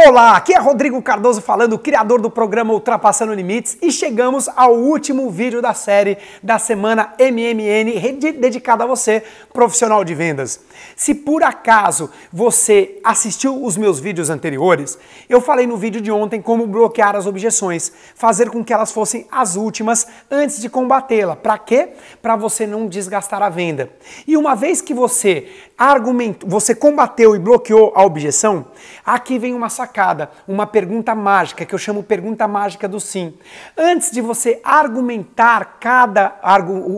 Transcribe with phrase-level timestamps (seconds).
[0.00, 5.28] Olá, aqui é Rodrigo Cardoso falando, criador do programa Ultrapassando Limites, e chegamos ao último
[5.28, 10.60] vídeo da série da semana MMN dedicada a você, profissional de vendas.
[10.94, 14.96] Se por acaso você assistiu os meus vídeos anteriores,
[15.28, 19.26] eu falei no vídeo de ontem como bloquear as objeções, fazer com que elas fossem
[19.32, 21.34] as últimas antes de combatê-la.
[21.34, 21.88] Para quê?
[22.22, 23.90] Para você não desgastar a venda.
[24.28, 28.66] E uma vez que você argumentou, você combateu e bloqueou a objeção,
[29.04, 33.34] aqui vem uma sacada, uma pergunta mágica, que eu chamo pergunta mágica do sim.
[33.76, 36.38] Antes de você argumentar cada,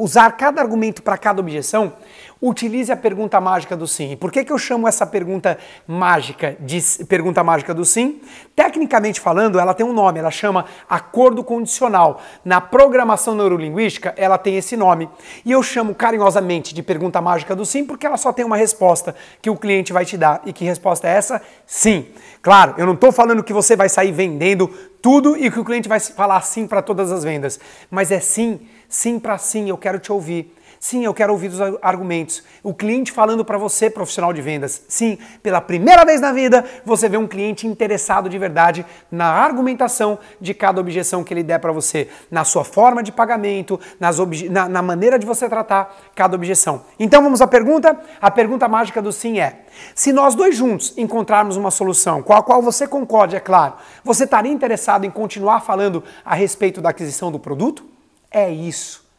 [0.00, 1.92] usar cada argumento para cada objeção,
[2.40, 4.16] utilize a pergunta mágica do sim.
[4.16, 8.20] Por que, que eu chamo essa pergunta mágica de pergunta mágica do sim?
[8.56, 12.20] Tecnicamente falando, ela tem um nome, ela chama acordo condicional.
[12.44, 15.08] Na programação neurolinguística, ela tem esse nome.
[15.44, 19.14] E eu chamo carinhosamente de pergunta mágica do sim porque ela só tem uma resposta
[19.42, 20.40] que o cliente vai te dar.
[20.46, 21.42] E que resposta é essa?
[21.66, 22.06] Sim.
[22.40, 24.68] Claro, eu não estou falando que você vai sair vendendo
[25.02, 27.60] tudo e que o cliente vai falar sim para todas as vendas,
[27.90, 30.54] mas é sim, sim para sim, eu quero te ouvir.
[30.82, 32.42] Sim, eu quero ouvir os argumentos.
[32.62, 34.82] O cliente falando para você, profissional de vendas.
[34.88, 40.18] Sim, pela primeira vez na vida, você vê um cliente interessado de verdade na argumentação
[40.40, 44.80] de cada objeção que ele der para você, na sua forma de pagamento, na, na
[44.80, 46.82] maneira de você tratar cada objeção.
[46.98, 48.00] Então vamos à pergunta?
[48.18, 52.42] A pergunta mágica do sim é: se nós dois juntos encontrarmos uma solução com a
[52.42, 57.30] qual você concorde, é claro, você estaria interessado em continuar falando a respeito da aquisição
[57.30, 57.84] do produto?
[58.30, 59.09] É isso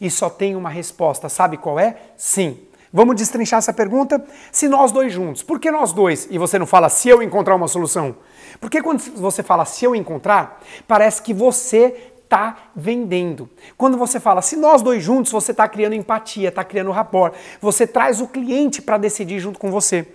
[0.00, 1.28] e só tem uma resposta.
[1.28, 1.96] Sabe qual é?
[2.16, 2.58] Sim.
[2.92, 4.24] Vamos destrinchar essa pergunta?
[4.50, 6.26] Se nós dois juntos, por que nós dois?
[6.30, 8.16] E você não fala se eu encontrar uma solução?
[8.60, 13.48] Porque quando você fala se eu encontrar, parece que você está vendendo.
[13.76, 17.34] Quando você fala se nós dois juntos, você está criando empatia, está criando rapport.
[17.60, 20.06] Você traz o cliente para decidir junto com você.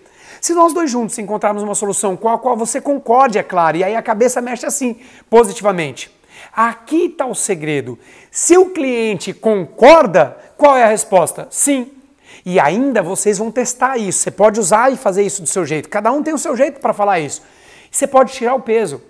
[0.42, 3.84] Se nós dois juntos encontrarmos uma solução com a qual você concorde, é claro, e
[3.84, 4.98] aí a cabeça mexe assim,
[5.30, 6.15] positivamente.
[6.54, 7.98] Aqui está o segredo.
[8.32, 11.48] Se o cliente concorda, qual é a resposta?
[11.50, 11.92] Sim.
[12.46, 14.20] E ainda vocês vão testar isso.
[14.20, 15.90] Você pode usar e fazer isso do seu jeito.
[15.90, 17.42] Cada um tem o seu jeito para falar isso.
[17.90, 19.02] Você pode tirar o peso.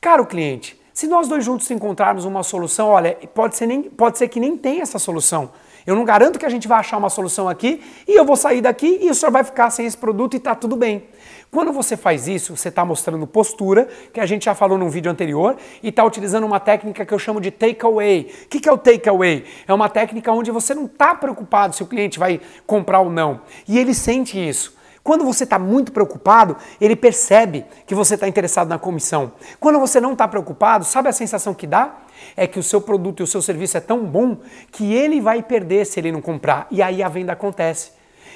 [0.00, 4.28] Caro cliente, se nós dois juntos encontrarmos uma solução, olha, pode ser, nem, pode ser
[4.28, 5.50] que nem tenha essa solução.
[5.88, 8.60] Eu não garanto que a gente vai achar uma solução aqui e eu vou sair
[8.60, 11.04] daqui e o senhor vai ficar sem esse produto e está tudo bem.
[11.50, 15.10] Quando você faz isso, você está mostrando postura, que a gente já falou num vídeo
[15.10, 18.30] anterior, e está utilizando uma técnica que eu chamo de takeaway.
[18.44, 19.46] O que, que é o takeaway?
[19.66, 23.40] É uma técnica onde você não está preocupado se o cliente vai comprar ou não.
[23.66, 24.76] E ele sente isso.
[25.08, 29.32] Quando você está muito preocupado, ele percebe que você está interessado na comissão.
[29.58, 32.00] Quando você não está preocupado, sabe a sensação que dá?
[32.36, 34.36] É que o seu produto e o seu serviço é tão bom
[34.70, 36.66] que ele vai perder se ele não comprar.
[36.70, 37.92] E aí a venda acontece.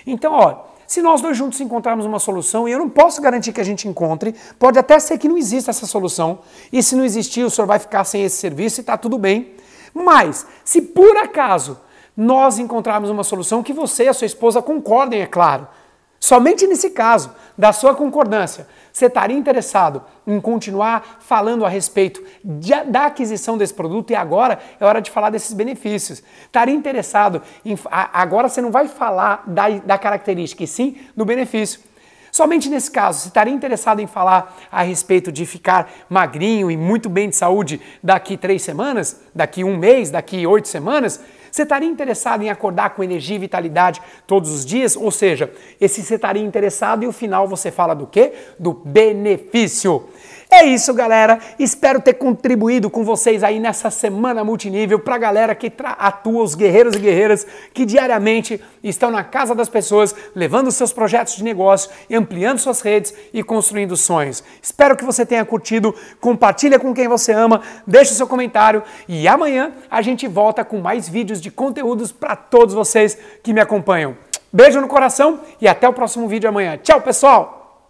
[0.07, 3.61] Então, ó, se nós dois juntos encontrarmos uma solução, e eu não posso garantir que
[3.61, 6.39] a gente encontre, pode até ser que não exista essa solução,
[6.73, 9.53] e se não existir, o senhor vai ficar sem esse serviço e está tudo bem.
[9.93, 11.79] Mas, se por acaso
[12.17, 15.69] nós encontrarmos uma solução que você e a sua esposa concordem, é claro,
[16.23, 22.73] Somente nesse caso da sua concordância, você estaria interessado em continuar falando a respeito de,
[22.85, 26.23] da aquisição desse produto e agora é hora de falar desses benefícios.
[26.43, 27.77] Estaria interessado em.
[27.91, 31.81] Agora você não vai falar da, da característica, e sim do benefício.
[32.31, 37.09] Somente nesse caso, você estaria interessado em falar a respeito de ficar magrinho e muito
[37.09, 41.21] bem de saúde daqui três semanas, daqui um mês, daqui oito semanas?
[41.53, 44.97] Você estaria interessado em acordar com energia e vitalidade todos os dias?
[44.97, 48.33] Ou seja, esse você estaria interessado e o final você fala do quê?
[48.59, 50.09] Do benefício.
[50.55, 51.39] É isso, galera.
[51.59, 56.55] Espero ter contribuído com vocês aí nessa semana multinível para a galera que atua, os
[56.55, 61.91] guerreiros e guerreiras que diariamente estão na casa das pessoas, levando seus projetos de negócio,
[62.13, 64.45] ampliando suas redes e construindo sonhos.
[64.61, 65.95] Espero que você tenha curtido.
[66.21, 70.83] Compartilha com quem você ama, deixa o seu comentário e amanhã a gente volta com
[70.83, 74.15] mais vídeos de conteúdos para todos vocês que me acompanham.
[74.53, 76.77] Beijo no coração e até o próximo vídeo amanhã.
[76.77, 77.62] Tchau, pessoal!